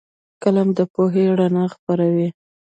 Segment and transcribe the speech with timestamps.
[0.43, 2.27] قلم د پوهې رڼا خپروي